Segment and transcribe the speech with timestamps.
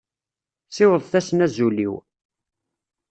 [0.75, 1.93] Siwḍet-asen azul-iw.